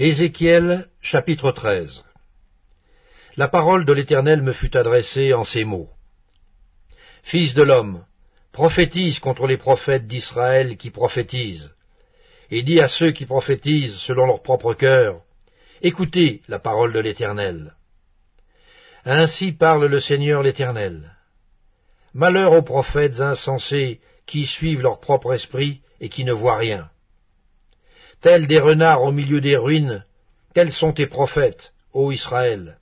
Ézéchiel 0.00 0.86
chapitre 1.00 1.50
13 1.50 2.04
La 3.36 3.48
parole 3.48 3.84
de 3.84 3.92
l'Éternel 3.92 4.42
me 4.42 4.52
fut 4.52 4.76
adressée 4.76 5.34
en 5.34 5.42
ces 5.42 5.64
mots. 5.64 5.90
Fils 7.24 7.52
de 7.54 7.64
l'homme, 7.64 8.04
prophétise 8.52 9.18
contre 9.18 9.48
les 9.48 9.56
prophètes 9.56 10.06
d'Israël 10.06 10.76
qui 10.76 10.92
prophétisent, 10.92 11.74
et 12.52 12.62
dis 12.62 12.78
à 12.78 12.86
ceux 12.86 13.10
qui 13.10 13.26
prophétisent 13.26 13.96
selon 13.96 14.26
leur 14.26 14.40
propre 14.40 14.72
cœur, 14.72 15.22
écoutez 15.82 16.42
la 16.46 16.60
parole 16.60 16.92
de 16.92 17.00
l'Éternel. 17.00 17.74
Ainsi 19.04 19.50
parle 19.50 19.86
le 19.86 19.98
Seigneur 19.98 20.44
l'Éternel. 20.44 21.10
Malheur 22.14 22.52
aux 22.52 22.62
prophètes 22.62 23.20
insensés 23.20 24.00
qui 24.26 24.46
suivent 24.46 24.82
leur 24.82 25.00
propre 25.00 25.34
esprit 25.34 25.80
et 26.00 26.08
qui 26.08 26.22
ne 26.22 26.32
voient 26.32 26.58
rien 26.58 26.88
tels 28.20 28.46
des 28.46 28.58
renards 28.58 29.02
au 29.02 29.12
milieu 29.12 29.40
des 29.40 29.56
ruines, 29.56 30.04
tels 30.54 30.72
sont 30.72 30.92
tes 30.92 31.06
prophètes, 31.06 31.72
ô 31.92 32.10
Israël? 32.10 32.78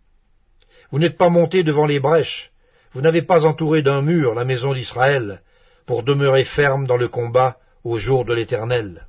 Vous 0.90 0.98
n'êtes 0.98 1.18
pas 1.18 1.28
montés 1.28 1.62
devant 1.62 1.86
les 1.86 2.00
brèches, 2.00 2.50
vous 2.92 3.00
n'avez 3.00 3.22
pas 3.22 3.44
entouré 3.44 3.82
d'un 3.82 4.02
mur 4.02 4.34
la 4.34 4.44
maison 4.44 4.72
d'Israël, 4.72 5.42
pour 5.84 6.02
demeurer 6.02 6.44
ferme 6.44 6.86
dans 6.86 6.96
le 6.96 7.08
combat 7.08 7.58
au 7.84 7.98
jour 7.98 8.24
de 8.24 8.34
l'Éternel. 8.34 9.06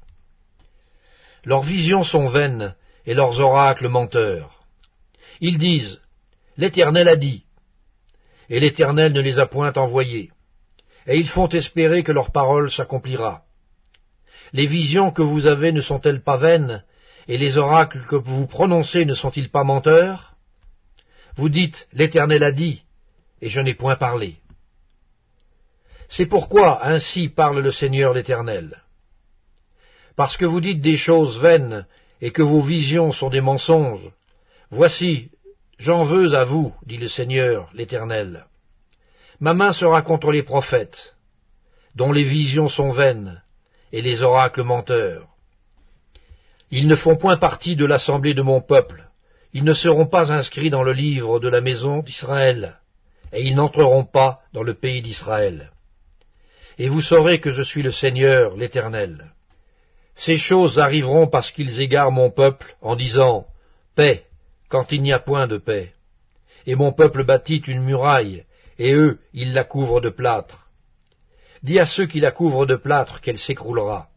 Leurs 1.45 1.63
visions 1.63 2.03
sont 2.03 2.27
vaines, 2.27 2.75
et 3.05 3.13
leurs 3.13 3.39
oracles 3.39 3.87
menteurs. 3.87 4.63
Ils 5.39 5.57
disent, 5.57 6.01
L'Éternel 6.57 7.07
a 7.07 7.15
dit, 7.15 7.45
et 8.49 8.59
l'Éternel 8.59 9.13
ne 9.13 9.21
les 9.21 9.39
a 9.39 9.45
point 9.45 9.73
envoyés, 9.73 10.31
et 11.05 11.17
ils 11.17 11.29
font 11.29 11.47
espérer 11.47 12.03
que 12.03 12.11
leur 12.11 12.31
parole 12.31 12.69
s'accomplira. 12.69 13.43
Les 14.53 14.65
visions 14.65 15.11
que 15.11 15.21
vous 15.21 15.45
avez 15.45 15.71
ne 15.71 15.81
sont-elles 15.81 16.23
pas 16.23 16.37
vaines, 16.37 16.83
et 17.27 17.37
les 17.37 17.57
oracles 17.57 18.05
que 18.07 18.15
vous 18.15 18.47
prononcez 18.47 19.05
ne 19.05 19.13
sont-ils 19.13 19.49
pas 19.49 19.63
menteurs? 19.63 20.35
Vous 21.35 21.49
dites, 21.49 21.87
l'Éternel 21.93 22.43
a 22.43 22.51
dit, 22.51 22.83
et 23.41 23.49
je 23.49 23.59
n'ai 23.61 23.73
point 23.73 23.95
parlé. 23.95 24.37
C'est 26.09 26.25
pourquoi 26.25 26.85
ainsi 26.85 27.27
parle 27.27 27.59
le 27.59 27.71
Seigneur 27.71 28.13
l'Éternel. 28.13 28.81
Parce 30.15 30.37
que 30.37 30.45
vous 30.45 30.61
dites 30.61 30.81
des 30.81 30.97
choses 30.97 31.37
vaines, 31.39 31.85
et 32.21 32.31
que 32.31 32.41
vos 32.41 32.61
visions 32.61 33.11
sont 33.11 33.29
des 33.29 33.41
mensonges, 33.41 34.09
voici, 34.71 35.29
j'en 35.77 36.03
veux 36.03 36.33
à 36.33 36.45
vous, 36.45 36.73
dit 36.85 36.97
le 36.97 37.07
Seigneur 37.07 37.69
l'Éternel. 37.73 38.45
Ma 39.39 39.53
main 39.53 39.73
sera 39.73 40.01
contre 40.01 40.31
les 40.31 40.43
prophètes, 40.43 41.15
dont 41.93 42.11
les 42.11 42.23
visions 42.23 42.69
sont 42.69 42.89
vaines, 42.89 43.43
et 43.91 44.01
les 44.01 44.21
oracles 44.21 44.63
menteurs. 44.63 45.27
Ils 46.71 46.87
ne 46.87 46.95
font 46.95 47.15
point 47.15 47.37
partie 47.37 47.75
de 47.75 47.85
l'assemblée 47.85 48.33
de 48.33 48.41
mon 48.41 48.61
peuple, 48.61 49.07
ils 49.53 49.63
ne 49.63 49.73
seront 49.73 50.05
pas 50.05 50.31
inscrits 50.31 50.69
dans 50.69 50.83
le 50.83 50.93
livre 50.93 51.39
de 51.39 51.47
la 51.47 51.61
maison 51.61 51.99
d'Israël, 51.99 52.77
et 53.33 53.41
ils 53.41 53.55
n'entreront 53.55 54.03
pas 54.03 54.41
dans 54.53 54.63
le 54.63 54.73
pays 54.73 55.01
d'Israël. 55.01 55.71
Et 56.77 56.89
vous 56.89 57.01
saurez 57.01 57.39
que 57.39 57.49
je 57.49 57.63
suis 57.63 57.81
le 57.81 57.91
Seigneur, 57.91 58.55
l'Éternel. 58.55 59.31
Ces 60.15 60.37
choses 60.37 60.79
arriveront 60.79 61.27
parce 61.27 61.51
qu'ils 61.51 61.81
égarent 61.81 62.11
mon 62.11 62.29
peuple 62.29 62.75
en 62.81 62.95
disant 62.95 63.47
Paix, 63.95 64.25
quand 64.69 64.91
il 64.91 65.01
n'y 65.01 65.13
a 65.13 65.19
point 65.19 65.47
de 65.47 65.57
paix. 65.57 65.93
Et 66.65 66.75
mon 66.75 66.91
peuple 66.91 67.23
bâtit 67.23 67.63
une 67.67 67.83
muraille, 67.83 68.43
et 68.77 68.93
eux, 68.93 69.19
ils 69.33 69.53
la 69.53 69.63
couvrent 69.63 70.01
de 70.01 70.09
plâtre. 70.09 70.66
Dis 71.63 71.79
à 71.79 71.85
ceux 71.85 72.05
qui 72.05 72.19
la 72.19 72.31
couvrent 72.31 72.65
de 72.65 72.75
plâtre 72.75 73.21
qu'elle 73.21 73.37
s'écroulera. 73.37 74.07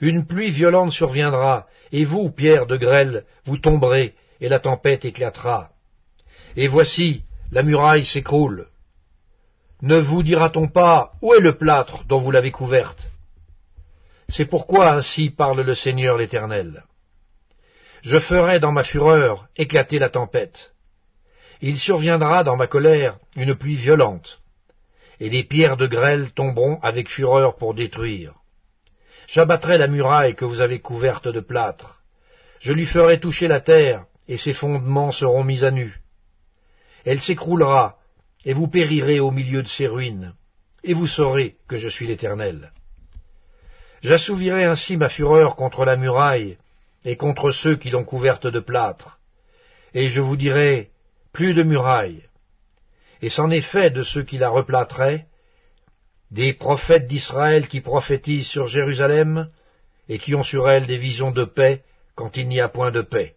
Une 0.00 0.26
pluie 0.26 0.50
violente 0.50 0.92
surviendra, 0.92 1.66
et 1.92 2.04
vous, 2.04 2.30
pierres 2.30 2.66
de 2.66 2.76
grêle, 2.76 3.24
vous 3.44 3.58
tomberez, 3.58 4.14
et 4.40 4.48
la 4.48 4.60
tempête 4.60 5.04
éclatera. 5.04 5.70
Et 6.56 6.68
voici, 6.68 7.22
la 7.50 7.62
muraille 7.62 8.04
s'écroule. 8.04 8.68
Ne 9.82 9.98
vous 9.98 10.22
dira-t-on 10.22 10.68
pas, 10.68 11.12
où 11.22 11.34
est 11.34 11.40
le 11.40 11.56
plâtre 11.56 12.04
dont 12.04 12.18
vous 12.18 12.30
l'avez 12.30 12.50
couverte? 12.50 13.10
C'est 14.28 14.44
pourquoi 14.44 14.92
ainsi 14.92 15.30
parle 15.30 15.62
le 15.62 15.74
Seigneur 15.74 16.16
l'Éternel. 16.16 16.84
Je 18.02 18.18
ferai 18.18 18.60
dans 18.60 18.72
ma 18.72 18.84
fureur 18.84 19.48
éclater 19.56 19.98
la 19.98 20.10
tempête. 20.10 20.72
Il 21.60 21.78
surviendra 21.78 22.44
dans 22.44 22.56
ma 22.56 22.66
colère 22.66 23.18
une 23.36 23.54
pluie 23.54 23.76
violente 23.76 24.40
et 25.20 25.28
les 25.28 25.44
pierres 25.44 25.76
de 25.76 25.86
grêle 25.86 26.30
tomberont 26.32 26.78
avec 26.82 27.08
fureur 27.08 27.56
pour 27.56 27.74
détruire. 27.74 28.34
J'abattrai 29.26 29.78
la 29.78 29.88
muraille 29.88 30.34
que 30.34 30.44
vous 30.44 30.60
avez 30.60 30.80
couverte 30.80 31.28
de 31.28 31.40
plâtre. 31.40 32.00
Je 32.60 32.72
lui 32.72 32.86
ferai 32.86 33.20
toucher 33.20 33.48
la 33.48 33.60
terre, 33.60 34.04
et 34.26 34.36
ses 34.36 34.52
fondements 34.52 35.10
seront 35.10 35.44
mis 35.44 35.64
à 35.64 35.70
nu. 35.70 36.00
Elle 37.04 37.20
s'écroulera, 37.20 37.98
et 38.44 38.52
vous 38.52 38.68
périrez 38.68 39.20
au 39.20 39.30
milieu 39.30 39.62
de 39.62 39.68
ses 39.68 39.86
ruines, 39.86 40.34
et 40.84 40.94
vous 40.94 41.06
saurez 41.06 41.56
que 41.68 41.76
je 41.76 41.88
suis 41.88 42.06
l'Éternel. 42.06 42.72
J'assouvirai 44.02 44.64
ainsi 44.64 44.96
ma 44.96 45.08
fureur 45.08 45.56
contre 45.56 45.84
la 45.84 45.96
muraille, 45.96 46.56
et 47.04 47.16
contre 47.16 47.50
ceux 47.50 47.76
qui 47.76 47.90
l'ont 47.90 48.04
couverte 48.04 48.46
de 48.46 48.60
plâtre. 48.60 49.18
Et 49.94 50.08
je 50.08 50.20
vous 50.20 50.36
dirai, 50.36 50.90
plus 51.32 51.54
de 51.54 51.62
muraille, 51.62 52.22
et 53.22 53.30
c'en 53.30 53.50
est 53.50 53.62
fait 53.62 53.90
de 53.90 54.02
ceux 54.02 54.22
qui 54.22 54.38
la 54.38 54.48
replâtraient, 54.48 55.26
des 56.30 56.52
prophètes 56.52 57.06
d'Israël 57.06 57.68
qui 57.68 57.80
prophétisent 57.80 58.48
sur 58.48 58.66
Jérusalem, 58.66 59.50
et 60.08 60.18
qui 60.18 60.34
ont 60.34 60.42
sur 60.42 60.68
elle 60.70 60.86
des 60.86 60.96
visions 60.96 61.30
de 61.30 61.44
paix 61.44 61.82
quand 62.14 62.36
il 62.36 62.48
n'y 62.48 62.60
a 62.60 62.68
point 62.68 62.90
de 62.90 63.02
paix, 63.02 63.34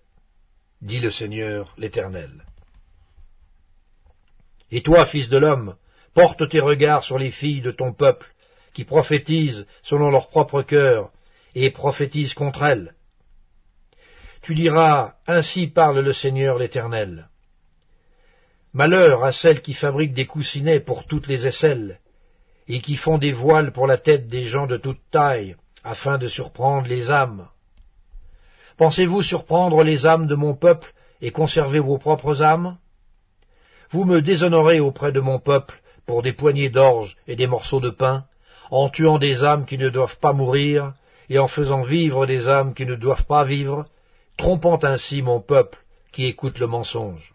dit 0.82 1.00
le 1.00 1.12
Seigneur 1.12 1.74
l'Éternel. 1.78 2.46
Et 4.72 4.82
toi, 4.82 5.06
fils 5.06 5.30
de 5.30 5.38
l'homme, 5.38 5.76
porte 6.14 6.48
tes 6.50 6.60
regards 6.60 7.04
sur 7.04 7.18
les 7.18 7.32
filles 7.32 7.62
de 7.62 7.72
ton 7.72 7.94
peuple, 7.94 8.34
qui 8.74 8.86
prophétisent 8.86 9.68
selon 9.82 10.12
leur 10.12 10.30
propre 10.30 10.62
cœur, 10.62 11.12
et 11.56 11.72
prophétisent 11.72 12.34
contre 12.34 12.64
elles. 12.64 12.96
Tu 14.42 14.56
diras, 14.56 15.16
Ainsi 15.28 15.68
parle 15.68 16.00
le 16.00 16.14
Seigneur 16.14 16.58
l'Éternel. 16.58 17.28
Malheur 18.74 19.26
à 19.26 19.34
celles 19.34 19.62
qui 19.62 19.74
fabriquent 19.74 20.14
des 20.14 20.28
coussinets 20.28 20.80
pour 20.80 21.06
toutes 21.06 21.28
les 21.28 21.46
aisselles, 21.46 22.00
et 22.70 22.80
qui 22.80 22.96
font 22.96 23.18
des 23.18 23.34
voiles 23.34 23.74
pour 23.74 23.86
la 23.86 23.98
tête 23.98 24.28
des 24.28 24.46
gens 24.46 24.66
de 24.66 24.78
toute 24.78 25.02
taille, 25.12 25.58
afin 25.84 26.18
de 26.18 26.28
surprendre 26.28 26.88
les 26.88 27.12
âmes. 27.12 27.48
Pensez-vous 28.78 29.24
surprendre 29.24 29.84
les 29.84 30.08
âmes 30.08 30.28
de 30.28 30.36
mon 30.36 30.56
peuple 30.56 30.94
et 31.22 31.32
conserver 31.32 31.80
vos 31.80 31.98
propres 31.98 32.42
âmes? 32.42 32.78
Vous 33.90 34.06
me 34.06 34.22
déshonorez 34.22 34.80
auprès 34.80 35.12
de 35.12 35.20
mon 35.20 35.40
peuple 35.40 35.82
pour 36.06 36.22
des 36.22 36.34
poignées 36.34 36.70
d'orge 36.70 37.18
et 37.28 37.36
des 37.36 37.48
morceaux 37.48 37.82
de 37.82 37.90
pain, 37.90 38.24
en 38.70 38.90
tuant 38.90 39.20
des 39.20 39.44
âmes 39.44 39.66
qui 39.66 39.78
ne 39.78 39.90
doivent 39.90 40.18
pas 40.20 40.32
mourir, 40.32 40.94
et 41.30 41.40
en 41.40 41.48
faisant 41.48 41.82
vivre 41.82 42.26
des 42.26 42.48
âmes 42.48 42.74
qui 42.74 42.86
ne 42.86 42.96
doivent 42.96 43.26
pas 43.26 43.44
vivre, 43.44 43.86
trompant 44.38 44.80
ainsi 44.84 45.22
mon 45.22 45.42
peuple 45.42 45.78
qui 46.14 46.26
écoute 46.26 46.58
le 46.58 46.68
mensonge. 46.68 47.34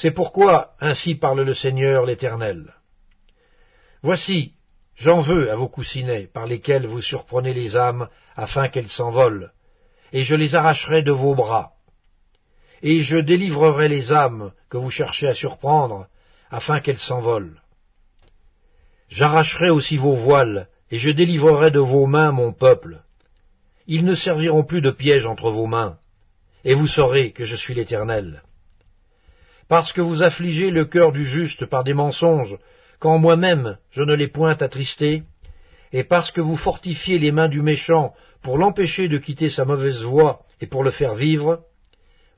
C'est 0.00 0.12
pourquoi 0.12 0.76
ainsi 0.80 1.14
parle 1.14 1.42
le 1.42 1.52
Seigneur 1.52 2.06
l'Éternel. 2.06 2.72
Voici, 4.02 4.54
j'en 4.96 5.20
veux 5.20 5.52
à 5.52 5.56
vos 5.56 5.68
coussinets 5.68 6.26
par 6.26 6.46
lesquels 6.46 6.86
vous 6.86 7.02
surprenez 7.02 7.52
les 7.52 7.76
âmes 7.76 8.08
afin 8.34 8.68
qu'elles 8.68 8.88
s'envolent, 8.88 9.52
et 10.14 10.22
je 10.22 10.34
les 10.34 10.54
arracherai 10.54 11.02
de 11.02 11.12
vos 11.12 11.34
bras. 11.34 11.72
Et 12.80 13.02
je 13.02 13.18
délivrerai 13.18 13.88
les 13.88 14.10
âmes 14.10 14.52
que 14.70 14.78
vous 14.78 14.88
cherchez 14.88 15.28
à 15.28 15.34
surprendre 15.34 16.06
afin 16.50 16.80
qu'elles 16.80 16.98
s'envolent. 16.98 17.60
J'arracherai 19.10 19.68
aussi 19.68 19.98
vos 19.98 20.16
voiles, 20.16 20.68
et 20.90 20.96
je 20.96 21.10
délivrerai 21.10 21.72
de 21.72 21.78
vos 21.78 22.06
mains 22.06 22.32
mon 22.32 22.54
peuple. 22.54 23.02
Ils 23.86 24.06
ne 24.06 24.14
serviront 24.14 24.64
plus 24.64 24.80
de 24.80 24.92
piège 24.92 25.26
entre 25.26 25.50
vos 25.50 25.66
mains, 25.66 25.98
et 26.64 26.72
vous 26.72 26.86
saurez 26.86 27.32
que 27.32 27.44
je 27.44 27.54
suis 27.54 27.74
l'Éternel 27.74 28.42
parce 29.70 29.92
que 29.92 30.00
vous 30.00 30.24
affligez 30.24 30.72
le 30.72 30.84
cœur 30.84 31.12
du 31.12 31.24
juste 31.24 31.64
par 31.64 31.84
des 31.84 31.94
mensonges, 31.94 32.58
quand 32.98 33.18
moi-même 33.18 33.78
je 33.92 34.02
ne 34.02 34.14
l'ai 34.14 34.26
point 34.26 34.56
attristé, 34.58 35.22
et 35.92 36.02
parce 36.02 36.32
que 36.32 36.40
vous 36.40 36.56
fortifiez 36.56 37.20
les 37.20 37.30
mains 37.30 37.48
du 37.48 37.62
méchant 37.62 38.12
pour 38.42 38.58
l'empêcher 38.58 39.06
de 39.06 39.16
quitter 39.16 39.48
sa 39.48 39.64
mauvaise 39.64 40.02
voie 40.02 40.40
et 40.60 40.66
pour 40.66 40.82
le 40.82 40.90
faire 40.90 41.14
vivre, 41.14 41.60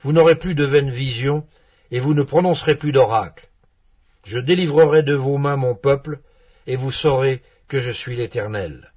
vous 0.02 0.12
n'aurez 0.12 0.34
plus 0.34 0.54
de 0.54 0.64
vaines 0.64 0.90
visions, 0.90 1.44
et 1.90 2.00
vous 2.00 2.12
ne 2.12 2.22
prononcerez 2.22 2.76
plus 2.76 2.92
d'oracle. 2.92 3.48
Je 4.24 4.38
délivrerai 4.38 5.02
de 5.02 5.14
vos 5.14 5.38
mains 5.38 5.56
mon 5.56 5.74
peuple, 5.74 6.18
et 6.66 6.76
vous 6.76 6.92
saurez 6.92 7.40
que 7.66 7.80
je 7.80 7.92
suis 7.92 8.14
l'Éternel. 8.14 8.91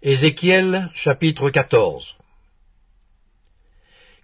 Ézéchiel 0.00 0.92
chapitre 0.94 1.50
14 1.50 2.16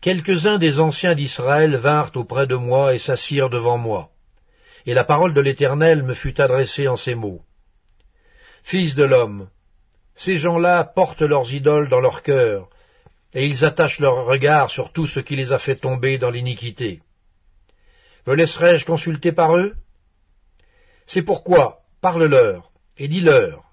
Quelques-uns 0.00 0.58
des 0.58 0.78
anciens 0.78 1.16
d'Israël 1.16 1.78
vinrent 1.78 2.12
auprès 2.14 2.46
de 2.46 2.54
moi 2.54 2.94
et 2.94 2.98
s'assirent 2.98 3.50
devant 3.50 3.76
moi. 3.76 4.10
Et 4.86 4.94
la 4.94 5.02
parole 5.02 5.34
de 5.34 5.40
l'Éternel 5.40 6.04
me 6.04 6.14
fut 6.14 6.40
adressée 6.40 6.86
en 6.86 6.94
ces 6.94 7.16
mots. 7.16 7.40
Fils 8.62 8.94
de 8.94 9.02
l'homme, 9.02 9.48
ces 10.14 10.36
gens-là 10.36 10.84
portent 10.84 11.22
leurs 11.22 11.52
idoles 11.52 11.88
dans 11.88 12.00
leur 12.00 12.22
cœur, 12.22 12.68
et 13.32 13.44
ils 13.44 13.64
attachent 13.64 13.98
leur 13.98 14.26
regard 14.26 14.70
sur 14.70 14.92
tout 14.92 15.08
ce 15.08 15.18
qui 15.18 15.34
les 15.34 15.52
a 15.52 15.58
fait 15.58 15.74
tomber 15.74 16.18
dans 16.18 16.30
l'iniquité. 16.30 17.02
Me 18.28 18.36
laisserai-je 18.36 18.86
consulter 18.86 19.32
par 19.32 19.56
eux? 19.56 19.74
C'est 21.06 21.22
pourquoi, 21.22 21.80
parle-leur, 22.00 22.70
et 22.96 23.08
dis-leur, 23.08 23.64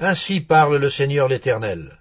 ainsi 0.00 0.40
parle 0.40 0.78
le 0.78 0.88
Seigneur 0.88 1.28
l'Éternel. 1.28 1.98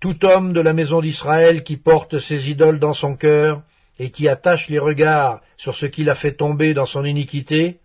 Tout 0.00 0.24
homme 0.24 0.54
de 0.54 0.60
la 0.60 0.72
maison 0.72 1.02
d'Israël 1.02 1.62
qui 1.62 1.76
porte 1.76 2.18
ses 2.18 2.50
idoles 2.50 2.80
dans 2.80 2.94
son 2.94 3.16
cœur 3.16 3.62
et 3.98 4.10
qui 4.10 4.28
attache 4.28 4.68
les 4.70 4.78
regards 4.78 5.42
sur 5.58 5.76
ce 5.76 5.86
qu'il 5.86 6.08
a 6.08 6.14
fait 6.14 6.34
tomber 6.34 6.72
dans 6.72 6.86
son 6.86 7.04
iniquité, 7.04 7.80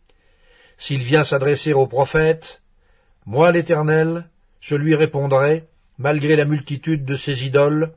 s'il 0.77 1.03
vient 1.03 1.25
s'adresser 1.25 1.73
au 1.73 1.87
prophète, 1.87 2.61
moi 3.25 3.51
l'Éternel, 3.51 4.25
je 4.61 4.75
lui 4.75 4.95
répondrai, 4.95 5.65
malgré 5.97 6.37
la 6.37 6.45
multitude 6.45 7.03
de 7.03 7.15
ses 7.15 7.45
idoles, 7.45 7.91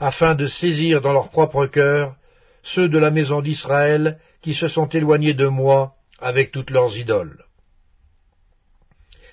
afin 0.00 0.34
de 0.34 0.46
saisir 0.46 1.02
dans 1.02 1.12
leur 1.12 1.28
propre 1.28 1.66
cœur 1.66 2.16
ceux 2.62 2.88
de 2.88 2.98
la 2.98 3.10
maison 3.10 3.42
d'Israël 3.42 4.18
qui 4.40 4.54
se 4.54 4.68
sont 4.68 4.88
éloignés 4.88 5.34
de 5.34 5.46
moi 5.46 5.94
avec 6.18 6.52
toutes 6.52 6.70
leurs 6.70 6.96
idoles. 6.96 7.44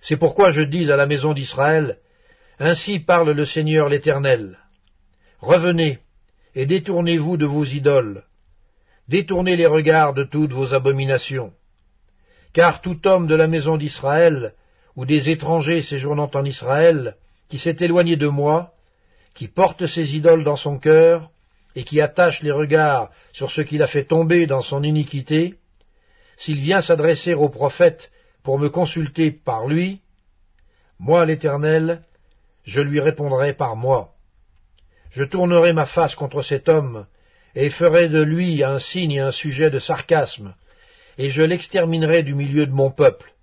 C'est 0.02 0.18
pourquoi 0.18 0.50
je 0.50 0.62
dis 0.62 0.92
à 0.92 0.98
la 0.98 1.06
maison 1.06 1.34
d'Israël, 1.34 1.98
Ainsi 2.60 3.00
parle 3.00 3.32
le 3.32 3.46
Seigneur 3.46 3.88
l'Éternel. 3.88 4.58
Revenez, 5.40 6.00
et 6.56 6.66
détournez-vous 6.66 7.38
de 7.38 7.46
vos 7.46 7.64
idoles. 7.64 8.24
Détournez 9.08 9.56
les 9.56 9.68
regards 9.68 10.14
de 10.14 10.24
toutes 10.24 10.54
vos 10.54 10.74
abominations. 10.74 11.54
Car 12.54 12.82
tout 12.82 13.08
homme 13.08 13.28
de 13.28 13.36
la 13.36 13.48
maison 13.48 13.78
d'Israël, 13.78 14.54
ou 14.96 15.06
des 15.06 15.30
étrangers 15.30 15.82
séjournant 15.82 16.30
en 16.34 16.46
Israël, 16.46 17.16
qui 17.50 17.58
s'est 17.58 17.78
éloigné 17.80 18.18
de 18.18 18.28
moi, 18.28 18.74
qui 19.34 19.48
porte 19.48 19.86
ses 19.86 20.16
idoles 20.16 20.44
dans 20.44 20.56
son 20.56 20.78
cœur, 20.78 21.30
et 21.76 21.84
qui 21.84 22.02
attache 22.02 22.42
les 22.42 22.52
regards 22.52 23.10
sur 23.34 23.52
ce 23.52 23.62
qu'il 23.62 23.82
a 23.82 23.88
fait 23.88 24.04
tomber 24.04 24.46
dans 24.46 24.62
son 24.62 24.84
iniquité, 24.84 25.56
s'il 26.38 26.58
vient 26.58 26.82
s'adresser 26.82 27.34
au 27.34 27.50
prophète 27.50 28.12
pour 28.44 28.60
me 28.60 28.70
consulter 28.70 29.32
par 29.32 29.68
lui, 29.68 30.02
moi 31.00 31.26
l'Éternel, 31.26 32.04
je 32.64 32.82
lui 32.82 33.00
répondrai 33.00 33.54
par 33.54 33.76
moi. 33.76 34.14
Je 35.12 35.24
tournerai 35.24 35.74
ma 35.74 35.86
face 35.86 36.16
contre 36.16 36.42
cet 36.42 36.70
homme, 36.70 37.06
et 37.56 37.70
ferai 37.70 38.08
de 38.08 38.22
lui 38.22 38.64
un 38.64 38.80
signe 38.80 39.12
et 39.12 39.20
un 39.20 39.32
sujet 39.32 39.70
de 39.70 39.80
sarcasme, 39.80 40.56
et 41.18 41.30
je 41.30 41.44
l'exterminerai 41.44 42.24
du 42.24 42.34
milieu 42.34 42.66
de 42.66 42.72
mon 42.72 42.92
peuple, 42.92 43.34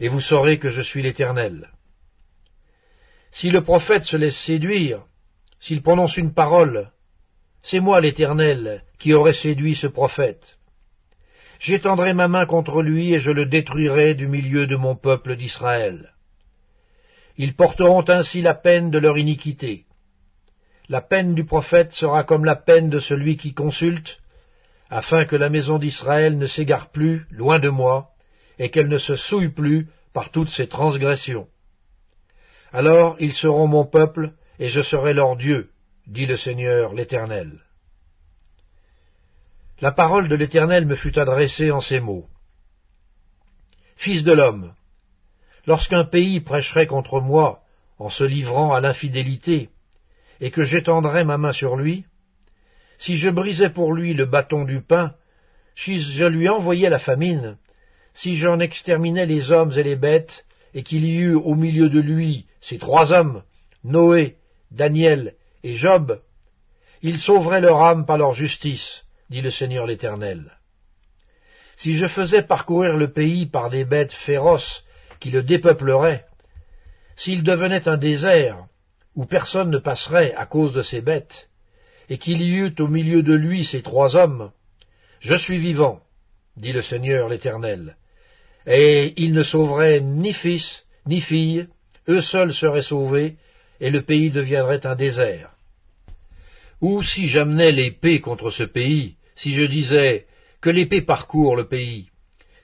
et 0.00 0.08
vous 0.08 0.20
saurez 0.20 0.58
que 0.58 0.70
je 0.70 0.82
suis 0.82 1.02
l'Éternel. 1.02 1.70
Si 3.30 3.50
le 3.50 3.62
prophète 3.62 4.04
se 4.04 4.16
laisse 4.16 4.38
séduire, 4.38 5.04
s'il 5.60 5.82
prononce 5.82 6.16
une 6.16 6.34
parole, 6.34 6.90
c'est 7.62 7.80
moi 7.80 8.00
l'Éternel 8.00 8.82
qui 8.98 9.12
aurai 9.12 9.32
séduit 9.32 9.76
ce 9.76 9.86
prophète. 9.86 10.58
J'étendrai 11.60 12.14
ma 12.14 12.26
main 12.26 12.46
contre 12.46 12.80
lui 12.80 13.12
et 13.12 13.18
je 13.18 13.30
le 13.30 13.44
détruirai 13.44 14.14
du 14.14 14.26
milieu 14.26 14.66
de 14.66 14.76
mon 14.76 14.96
peuple 14.96 15.36
d'Israël. 15.36 16.14
Ils 17.36 17.54
porteront 17.54 18.04
ainsi 18.08 18.40
la 18.40 18.54
peine 18.54 18.90
de 18.90 18.98
leur 18.98 19.18
iniquité. 19.18 19.84
La 20.88 21.02
peine 21.02 21.34
du 21.34 21.44
prophète 21.44 21.92
sera 21.92 22.24
comme 22.24 22.46
la 22.46 22.56
peine 22.56 22.88
de 22.88 22.98
celui 22.98 23.36
qui 23.36 23.52
consulte, 23.52 24.18
afin 24.88 25.26
que 25.26 25.36
la 25.36 25.50
maison 25.50 25.78
d'Israël 25.78 26.38
ne 26.38 26.46
s'égare 26.46 26.90
plus 26.90 27.26
loin 27.30 27.58
de 27.58 27.68
moi, 27.68 28.08
et 28.58 28.70
qu'elle 28.70 28.88
ne 28.88 28.98
se 28.98 29.14
souille 29.14 29.52
plus 29.52 29.86
par 30.14 30.30
toutes 30.30 30.48
ses 30.48 30.66
transgressions. 30.66 31.46
Alors 32.72 33.16
ils 33.20 33.34
seront 33.34 33.66
mon 33.66 33.84
peuple, 33.84 34.32
et 34.58 34.68
je 34.68 34.80
serai 34.80 35.12
leur 35.12 35.36
Dieu, 35.36 35.68
dit 36.06 36.24
le 36.24 36.38
Seigneur 36.38 36.94
l'Éternel. 36.94 37.60
La 39.80 39.92
parole 39.92 40.28
de 40.28 40.36
l'Éternel 40.36 40.84
me 40.84 40.94
fut 40.94 41.18
adressée 41.18 41.70
en 41.70 41.80
ces 41.80 42.00
mots. 42.00 42.26
Fils 43.96 44.24
de 44.24 44.32
l'homme, 44.32 44.74
lorsqu'un 45.66 46.04
pays 46.04 46.40
prêcherait 46.40 46.86
contre 46.86 47.20
moi 47.20 47.62
en 47.98 48.10
se 48.10 48.24
livrant 48.24 48.74
à 48.74 48.80
l'infidélité, 48.80 49.70
et 50.40 50.50
que 50.50 50.64
j'étendrais 50.64 51.24
ma 51.24 51.38
main 51.38 51.52
sur 51.52 51.76
lui, 51.76 52.04
si 52.98 53.16
je 53.16 53.30
brisais 53.30 53.70
pour 53.70 53.94
lui 53.94 54.12
le 54.12 54.26
bâton 54.26 54.64
du 54.64 54.82
pain, 54.82 55.14
si 55.74 55.98
je 55.98 56.26
lui 56.26 56.48
envoyais 56.48 56.90
la 56.90 56.98
famine, 56.98 57.56
si 58.12 58.36
j'en 58.36 58.60
exterminais 58.60 59.24
les 59.24 59.50
hommes 59.50 59.72
et 59.78 59.82
les 59.82 59.96
bêtes, 59.96 60.44
et 60.74 60.82
qu'il 60.82 61.06
y 61.06 61.16
eût 61.16 61.34
au 61.34 61.54
milieu 61.54 61.88
de 61.88 62.00
lui 62.00 62.46
ces 62.60 62.78
trois 62.78 63.12
hommes, 63.12 63.42
Noé, 63.82 64.36
Daniel 64.70 65.34
et 65.62 65.74
Job, 65.74 66.20
ils 67.00 67.18
sauveraient 67.18 67.62
leur 67.62 67.80
âme 67.82 68.04
par 68.04 68.18
leur 68.18 68.34
justice, 68.34 69.04
dit 69.30 69.40
le 69.40 69.50
Seigneur 69.50 69.86
l'Éternel. 69.86 70.52
Si 71.76 71.96
je 71.96 72.06
faisais 72.06 72.42
parcourir 72.42 72.96
le 72.96 73.12
pays 73.12 73.46
par 73.46 73.70
des 73.70 73.84
bêtes 73.84 74.12
féroces 74.12 74.84
qui 75.20 75.30
le 75.30 75.42
dépeupleraient, 75.42 76.26
s'il 77.16 77.42
devenait 77.42 77.88
un 77.88 77.96
désert 77.96 78.66
où 79.14 79.24
personne 79.24 79.70
ne 79.70 79.78
passerait 79.78 80.34
à 80.34 80.46
cause 80.46 80.72
de 80.72 80.82
ces 80.82 81.00
bêtes, 81.00 81.48
et 82.08 82.18
qu'il 82.18 82.42
y 82.42 82.56
eût 82.56 82.74
au 82.80 82.88
milieu 82.88 83.22
de 83.22 83.34
lui 83.34 83.64
ces 83.64 83.82
trois 83.82 84.16
hommes, 84.16 84.50
je 85.20 85.34
suis 85.34 85.58
vivant, 85.58 86.00
dit 86.56 86.72
le 86.72 86.82
Seigneur 86.82 87.28
l'Éternel, 87.28 87.96
et 88.66 89.14
il 89.16 89.32
ne 89.32 89.42
sauverait 89.42 90.00
ni 90.00 90.32
fils 90.32 90.84
ni 91.06 91.20
fille, 91.20 91.68
eux 92.08 92.20
seuls 92.20 92.52
seraient 92.52 92.82
sauvés, 92.82 93.36
et 93.80 93.90
le 93.90 94.02
pays 94.02 94.30
deviendrait 94.30 94.86
un 94.86 94.96
désert. 94.96 95.50
Ou 96.80 97.02
si 97.02 97.26
j'amenais 97.26 97.72
l'épée 97.72 98.20
contre 98.20 98.50
ce 98.50 98.64
pays, 98.64 99.16
si 99.40 99.52
je 99.52 99.64
disais 99.64 100.26
que 100.60 100.68
l'épée 100.68 101.00
parcourt 101.00 101.56
le 101.56 101.66
pays, 101.66 102.10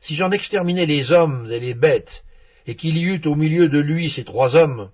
si 0.00 0.14
j'en 0.14 0.30
exterminais 0.30 0.85
les 0.85 1.11
hommes 1.11 1.50
et 1.50 1.59
les 1.59 1.73
bêtes, 1.73 2.23
et 2.66 2.76
qu'il 2.76 2.99
y 2.99 3.02
eût 3.02 3.23
au 3.25 3.35
milieu 3.35 3.71
de 3.71 3.78
lui 3.78 4.11
ces 4.11 4.25
trois 4.25 4.56
hommes, 4.56 4.90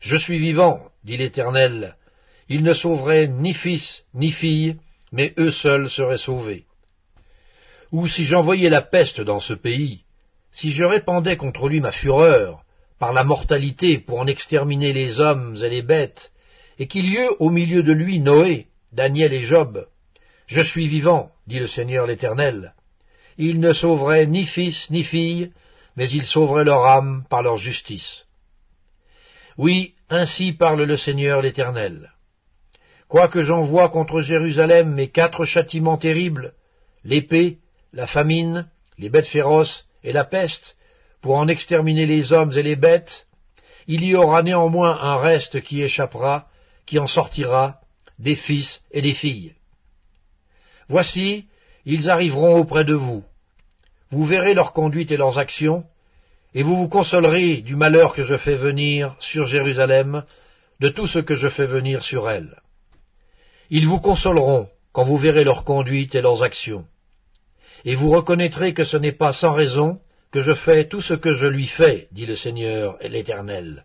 je 0.00 0.16
suis 0.16 0.38
vivant, 0.38 0.80
dit 1.04 1.18
l'Éternel, 1.18 1.96
ils 2.48 2.62
ne 2.62 2.72
sauveraient 2.72 3.28
ni 3.28 3.52
fils 3.52 4.04
ni 4.14 4.32
fille, 4.32 4.76
mais 5.12 5.34
eux 5.38 5.50
seuls 5.50 5.90
seraient 5.90 6.16
sauvés. 6.16 6.64
Ou 7.92 8.06
si 8.06 8.24
j'envoyais 8.24 8.70
la 8.70 8.82
peste 8.82 9.20
dans 9.20 9.40
ce 9.40 9.52
pays, 9.52 10.04
si 10.50 10.70
je 10.70 10.84
répandais 10.84 11.36
contre 11.36 11.68
lui 11.68 11.80
ma 11.80 11.92
fureur, 11.92 12.62
par 12.98 13.12
la 13.12 13.22
mortalité 13.22 13.98
pour 13.98 14.18
en 14.18 14.26
exterminer 14.26 14.94
les 14.94 15.20
hommes 15.20 15.56
et 15.62 15.68
les 15.68 15.82
bêtes, 15.82 16.32
et 16.78 16.86
qu'il 16.86 17.04
y 17.04 17.16
eût 17.16 17.30
au 17.38 17.50
milieu 17.50 17.82
de 17.82 17.92
lui 17.92 18.18
Noé, 18.18 18.68
Daniel 18.92 19.34
et 19.34 19.42
Job, 19.42 19.86
je 20.48 20.62
suis 20.62 20.88
vivant, 20.88 21.30
dit 21.46 21.58
le 21.58 21.66
Seigneur 21.66 22.06
l'Éternel. 22.06 22.72
Ils 23.36 23.60
ne 23.60 23.72
sauveraient 23.72 24.26
ni 24.26 24.46
fils 24.46 24.90
ni 24.90 25.04
fille, 25.04 25.52
mais 25.94 26.08
ils 26.08 26.24
sauveraient 26.24 26.64
leur 26.64 26.86
âme 26.86 27.24
par 27.28 27.42
leur 27.42 27.58
justice. 27.58 28.24
Oui, 29.58 29.94
ainsi 30.08 30.54
parle 30.54 30.82
le 30.84 30.96
Seigneur 30.96 31.42
l'Éternel. 31.42 32.12
Quoique 33.08 33.42
j'envoie 33.42 33.90
contre 33.90 34.20
Jérusalem 34.20 34.94
mes 34.94 35.08
quatre 35.08 35.44
châtiments 35.44 35.98
terribles, 35.98 36.54
l'épée, 37.04 37.58
la 37.92 38.06
famine, 38.06 38.68
les 38.96 39.10
bêtes 39.10 39.26
féroces 39.26 39.86
et 40.02 40.12
la 40.12 40.24
peste, 40.24 40.76
pour 41.20 41.34
en 41.34 41.48
exterminer 41.48 42.06
les 42.06 42.32
hommes 42.32 42.52
et 42.56 42.62
les 42.62 42.76
bêtes, 42.76 43.26
il 43.86 44.04
y 44.04 44.14
aura 44.14 44.42
néanmoins 44.42 44.98
un 45.00 45.16
reste 45.16 45.60
qui 45.60 45.82
échappera, 45.82 46.46
qui 46.86 46.98
en 46.98 47.06
sortira, 47.06 47.80
des 48.18 48.34
fils 48.34 48.82
et 48.90 49.02
des 49.02 49.14
filles. 49.14 49.54
Voici, 50.88 51.46
ils 51.84 52.10
arriveront 52.10 52.56
auprès 52.56 52.84
de 52.84 52.94
vous. 52.94 53.24
Vous 54.10 54.24
verrez 54.24 54.54
leur 54.54 54.72
conduite 54.72 55.10
et 55.10 55.16
leurs 55.16 55.38
actions, 55.38 55.84
et 56.54 56.62
vous 56.62 56.76
vous 56.76 56.88
consolerez 56.88 57.60
du 57.60 57.76
malheur 57.76 58.14
que 58.14 58.22
je 58.22 58.36
fais 58.36 58.56
venir 58.56 59.14
sur 59.20 59.46
Jérusalem, 59.46 60.24
de 60.80 60.88
tout 60.88 61.06
ce 61.06 61.18
que 61.18 61.34
je 61.34 61.48
fais 61.48 61.66
venir 61.66 62.02
sur 62.02 62.30
elle. 62.30 62.60
Ils 63.70 63.86
vous 63.86 64.00
consoleront 64.00 64.68
quand 64.92 65.04
vous 65.04 65.18
verrez 65.18 65.44
leur 65.44 65.64
conduite 65.64 66.14
et 66.14 66.22
leurs 66.22 66.42
actions. 66.42 66.86
Et 67.84 67.94
vous 67.94 68.10
reconnaîtrez 68.10 68.72
que 68.72 68.84
ce 68.84 68.96
n'est 68.96 69.12
pas 69.12 69.32
sans 69.32 69.52
raison 69.52 70.00
que 70.32 70.40
je 70.40 70.54
fais 70.54 70.88
tout 70.88 71.00
ce 71.00 71.14
que 71.14 71.32
je 71.32 71.46
lui 71.46 71.66
fais, 71.66 72.08
dit 72.12 72.26
le 72.26 72.34
Seigneur 72.34 72.96
et 73.00 73.08
l'Éternel. 73.08 73.84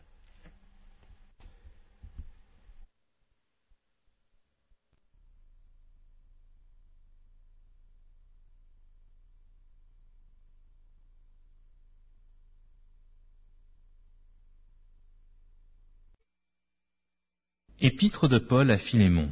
Épître 17.85 18.29
de 18.29 18.37
Paul 18.37 18.71
à 18.71 18.77
Philémon. 18.77 19.29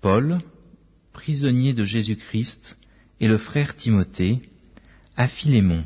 Paul, 0.00 0.38
prisonnier 1.12 1.72
de 1.72 1.84
Jésus-Christ, 1.84 2.76
et 3.20 3.28
le 3.28 3.38
frère 3.38 3.76
Timothée, 3.76 4.40
à 5.16 5.28
Philémon, 5.28 5.84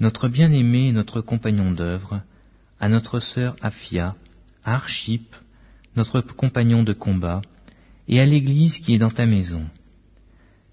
notre 0.00 0.26
bien-aimé 0.26 0.88
et 0.88 0.92
notre 0.92 1.20
compagnon 1.20 1.70
d'œuvre, 1.70 2.22
à 2.80 2.88
notre 2.88 3.20
sœur 3.20 3.54
Aphia, 3.62 4.16
à 4.64 4.74
Archip, 4.74 5.36
notre 5.94 6.20
compagnon 6.20 6.82
de 6.82 6.94
combat, 6.94 7.42
et 8.08 8.18
à 8.18 8.26
l'Église 8.26 8.78
qui 8.78 8.94
est 8.94 8.98
dans 8.98 9.12
ta 9.12 9.26
maison. 9.26 9.64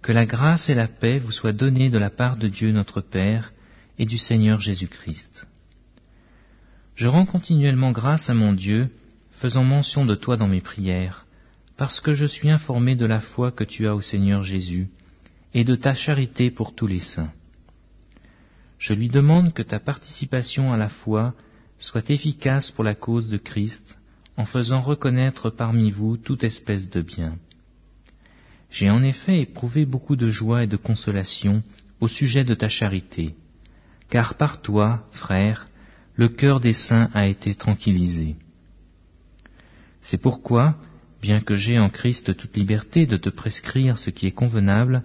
Que 0.01 0.12
la 0.12 0.25
grâce 0.25 0.72
et 0.72 0.74
la 0.75 0.88
paix 0.88 1.19
vous 1.19 1.31
soient 1.31 1.53
données 1.53 1.91
de 1.91 2.00
la 2.00 2.10
part 2.10 2.38
de 2.38 2.48
Dieu 2.48 2.72
notre 2.72 3.00
Père 3.00 3.53
et 4.00 4.07
du 4.07 4.17
Seigneur 4.17 4.60
Jésus-Christ. 4.60 5.48
Je 6.96 7.07
rends 7.07 7.27
continuellement 7.27 7.91
grâce 7.91 8.31
à 8.31 8.34
mon 8.34 8.53
Dieu, 8.53 8.89
faisant 9.38 9.63
mention 9.63 10.06
de 10.06 10.15
toi 10.15 10.36
dans 10.36 10.48
mes 10.48 10.62
prières, 10.62 11.25
parce 11.77 12.00
que 12.00 12.13
je 12.13 12.25
suis 12.25 12.50
informé 12.50 12.96
de 12.96 13.06
la 13.06 13.20
foi 13.20 13.51
que 13.51 13.63
tu 13.63 13.88
as 13.88 13.96
au 13.96 14.01
Seigneur 14.01 14.41
Jésus, 14.41 14.89
et 15.53 15.63
de 15.63 15.75
ta 15.75 15.94
charité 15.94 16.50
pour 16.50 16.74
tous 16.74 16.88
les 16.88 17.00
saints. 17.00 17.32
Je 18.79 18.94
lui 18.94 19.10
demande 19.10 19.53
que 19.53 19.62
ta 19.63 19.79
participation 19.79 20.74
à 20.74 20.77
la 20.77 20.89
foi 20.89 21.34
soit 21.79 22.10
efficace 22.10 22.72
pour 22.72 22.84
la 22.84 22.96
cause 22.96 23.29
de 23.29 23.38
Christ, 23.38 24.00
en 24.38 24.46
faisant 24.46 24.82
reconnaître 24.82 25.50
parmi 25.50 25.91
vous 25.91 26.17
toute 26.17 26.44
espèce 26.44 26.89
de 26.89 27.01
bien. 27.01 27.38
J'ai 28.72 28.89
en 28.89 29.03
effet 29.03 29.41
éprouvé 29.41 29.86
beaucoup 29.86 30.15
de 30.15 30.29
joie 30.29 30.63
et 30.63 30.67
de 30.67 30.77
consolation 30.77 31.63
au 32.01 32.08
sujet 32.08 32.44
de 32.44 32.56
ta 32.56 32.70
charité, 32.70 33.36
car 34.10 34.36
par 34.36 34.62
toi, 34.62 35.08
frère, 35.12 35.67
le 36.15 36.29
cœur 36.29 36.60
des 36.60 36.74
saints 36.74 37.10
a 37.13 37.27
été 37.27 37.53
tranquillisé. 37.53 38.36
C'est 40.01 40.22
pourquoi, 40.22 40.75
bien 41.22 41.39
que 41.39 41.56
j'ai 41.56 41.80
en 41.80 41.89
Christ 41.89 42.36
toute 42.36 42.56
liberté 42.56 43.06
de 43.06 43.18
te 43.18 43.30
prescrire 43.30 43.98
ce 43.98 44.10
qui 44.10 44.27
est 44.27 44.32
convenable, 44.32 45.04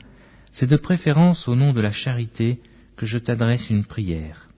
c'est 0.52 0.68
de 0.68 0.76
préférence 0.76 1.48
au 1.48 1.56
nom 1.56 1.72
de 1.72 1.80
la 1.80 1.92
charité 1.92 2.60
que 2.96 3.06
je 3.06 3.18
t'adresse 3.18 3.70
une 3.70 3.84
prière, 3.84 4.48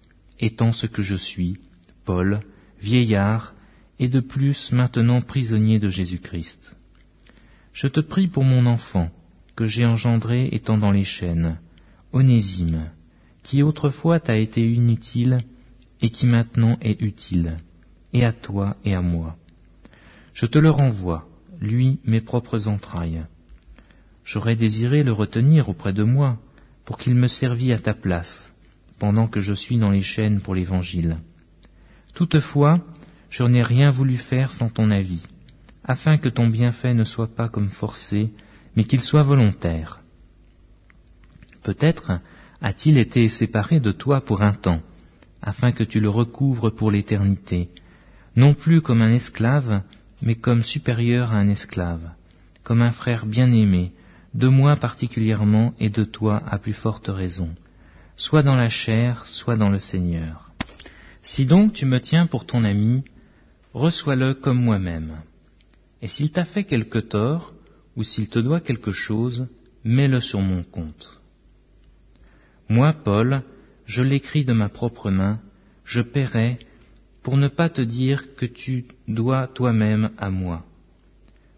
étant 0.40 0.72
ce 0.72 0.86
que 0.86 1.02
je 1.02 1.14
suis, 1.14 1.58
Paul, 2.04 2.40
vieillard, 2.80 3.54
et 3.98 4.08
de 4.08 4.20
plus 4.20 4.72
maintenant 4.72 5.22
prisonnier 5.22 5.78
de 5.78 5.88
Jésus-Christ. 5.88 6.76
Je 7.72 7.86
te 7.86 8.00
prie 8.00 8.28
pour 8.28 8.44
mon 8.44 8.66
enfant, 8.66 9.10
que 9.56 9.66
j'ai 9.66 9.86
engendré 9.86 10.48
étant 10.52 10.78
dans 10.78 10.90
les 10.90 11.04
chaînes, 11.04 11.58
Onésime, 12.12 12.90
qui 13.42 13.62
autrefois 13.62 14.20
t'a 14.20 14.36
été 14.36 14.68
inutile 14.68 15.38
et 16.00 16.10
qui 16.10 16.26
maintenant 16.26 16.76
est 16.80 17.00
utile, 17.00 17.58
et 18.12 18.24
à 18.24 18.32
toi 18.32 18.76
et 18.84 18.94
à 18.94 19.00
moi. 19.00 19.36
Je 20.34 20.46
te 20.46 20.58
le 20.58 20.68
renvoie, 20.68 21.26
lui 21.60 22.00
mes 22.04 22.20
propres 22.20 22.66
entrailles. 22.66 23.24
J'aurais 24.24 24.56
désiré 24.56 25.04
le 25.04 25.12
retenir 25.12 25.68
auprès 25.68 25.92
de 25.92 26.02
moi, 26.02 26.38
pour 26.84 26.98
qu'il 26.98 27.14
me 27.14 27.28
servît 27.28 27.72
à 27.72 27.78
ta 27.78 27.94
place, 27.94 28.52
pendant 28.98 29.28
que 29.28 29.40
je 29.40 29.54
suis 29.54 29.78
dans 29.78 29.90
les 29.90 30.02
chaînes 30.02 30.40
pour 30.40 30.54
l'Évangile. 30.54 31.18
Toutefois, 32.14 32.80
je 33.30 33.44
n'ai 33.44 33.62
rien 33.62 33.90
voulu 33.90 34.16
faire 34.16 34.50
sans 34.52 34.68
ton 34.68 34.90
avis, 34.90 35.24
afin 35.84 36.18
que 36.18 36.28
ton 36.28 36.48
bienfait 36.48 36.94
ne 36.94 37.04
soit 37.04 37.34
pas 37.34 37.48
comme 37.48 37.70
forcé, 37.70 38.30
mais 38.76 38.84
qu'il 38.84 39.00
soit 39.02 39.22
volontaire. 39.22 40.00
Peut-être 41.62 42.20
a-t-il 42.60 42.98
été 42.98 43.28
séparé 43.28 43.78
de 43.78 43.92
toi 43.92 44.20
pour 44.20 44.42
un 44.42 44.52
temps, 44.52 44.82
afin 45.42 45.70
que 45.70 45.84
tu 45.84 46.00
le 46.00 46.08
recouvres 46.08 46.70
pour 46.70 46.90
l'éternité, 46.90 47.68
non 48.34 48.52
plus 48.52 48.80
comme 48.80 49.00
un 49.00 49.12
esclave, 49.12 49.82
mais 50.22 50.34
comme 50.36 50.62
supérieur 50.62 51.32
à 51.32 51.36
un 51.36 51.48
esclave, 51.48 52.10
comme 52.62 52.82
un 52.82 52.90
frère 52.90 53.26
bien-aimé, 53.26 53.92
de 54.34 54.48
moi 54.48 54.76
particulièrement 54.76 55.74
et 55.78 55.90
de 55.90 56.04
toi 56.04 56.42
à 56.46 56.58
plus 56.58 56.72
forte 56.72 57.08
raison, 57.08 57.50
soit 58.16 58.42
dans 58.42 58.56
la 58.56 58.68
chair, 58.68 59.26
soit 59.26 59.56
dans 59.56 59.70
le 59.70 59.78
Seigneur. 59.78 60.50
Si 61.22 61.46
donc 61.46 61.72
tu 61.72 61.86
me 61.86 62.00
tiens 62.00 62.26
pour 62.26 62.46
ton 62.46 62.64
ami, 62.64 63.04
reçois-le 63.72 64.34
comme 64.34 64.60
moi-même. 64.60 65.22
Et 66.02 66.08
s'il 66.08 66.30
t'a 66.30 66.44
fait 66.44 66.64
quelque 66.64 66.98
tort, 66.98 67.54
ou 67.96 68.02
s'il 68.02 68.28
te 68.28 68.38
doit 68.38 68.60
quelque 68.60 68.92
chose, 68.92 69.46
mets-le 69.84 70.20
sur 70.20 70.40
mon 70.40 70.62
compte. 70.62 71.20
Moi, 72.68 72.92
Paul, 72.92 73.42
je 73.86 74.02
l'écris 74.02 74.44
de 74.44 74.52
ma 74.52 74.68
propre 74.68 75.10
main, 75.10 75.40
je 75.84 76.00
paierai 76.00 76.58
pour 77.24 77.38
ne 77.38 77.48
pas 77.48 77.70
te 77.70 77.80
dire 77.80 78.36
que 78.36 78.44
tu 78.44 78.84
dois 79.08 79.48
toi-même 79.48 80.10
à 80.18 80.30
moi. 80.30 80.62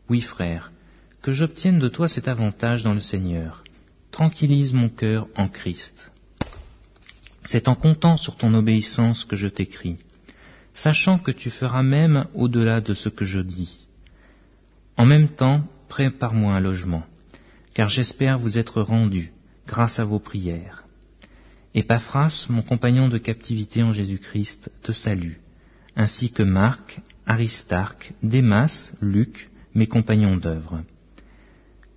Oui, 0.08 0.20
frère, 0.20 0.70
que 1.22 1.32
j'obtienne 1.32 1.80
de 1.80 1.88
toi 1.88 2.06
cet 2.06 2.28
avantage 2.28 2.84
dans 2.84 2.94
le 2.94 3.00
Seigneur. 3.00 3.64
Tranquillise 4.12 4.72
mon 4.72 4.88
cœur 4.88 5.26
en 5.34 5.48
Christ. 5.48 6.12
C'est 7.44 7.66
en 7.66 7.74
comptant 7.74 8.16
sur 8.16 8.36
ton 8.36 8.54
obéissance 8.54 9.24
que 9.24 9.34
je 9.34 9.48
t'écris, 9.48 9.96
sachant 10.72 11.18
que 11.18 11.32
tu 11.32 11.50
feras 11.50 11.82
même 11.82 12.26
au-delà 12.32 12.80
de 12.80 12.94
ce 12.94 13.08
que 13.08 13.24
je 13.24 13.40
dis. 13.40 13.86
En 14.96 15.04
même 15.04 15.28
temps, 15.28 15.64
prépare-moi 15.88 16.54
un 16.54 16.60
logement, 16.60 17.04
car 17.74 17.88
j'espère 17.88 18.38
vous 18.38 18.56
être 18.56 18.82
rendu 18.82 19.32
grâce 19.66 19.98
à 19.98 20.04
vos 20.04 20.20
prières. 20.20 20.84
Epaphras, 21.74 22.46
mon 22.50 22.62
compagnon 22.62 23.08
de 23.08 23.18
captivité 23.18 23.82
en 23.82 23.92
Jésus-Christ, 23.92 24.70
te 24.82 24.92
salue 24.92 25.38
ainsi 25.96 26.30
que 26.30 26.42
Marc, 26.42 27.00
Aristarque, 27.26 28.12
Démas, 28.22 28.92
Luc, 29.00 29.50
mes 29.74 29.86
compagnons 29.86 30.36
d'œuvre. 30.36 30.82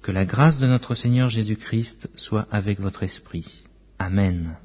Que 0.01 0.11
la 0.11 0.25
grâce 0.25 0.57
de 0.59 0.67
notre 0.67 0.95
Seigneur 0.95 1.29
Jésus-Christ 1.29 2.09
soit 2.15 2.47
avec 2.51 2.79
votre 2.79 3.03
esprit. 3.03 3.63
Amen. 3.99 4.55